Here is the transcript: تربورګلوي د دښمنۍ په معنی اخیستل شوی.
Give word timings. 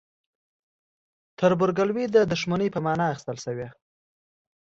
تربورګلوي 1.39 2.05
د 2.15 2.17
دښمنۍ 2.31 2.67
په 2.71 2.79
معنی 2.85 3.05
اخیستل 3.11 3.37
شوی. 3.45 3.67